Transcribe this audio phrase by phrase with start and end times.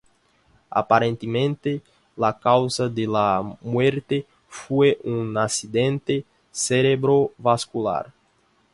[0.71, 1.83] Aparentemente
[2.17, 8.11] la causa de la muerte fue un accidente cerebrovascular.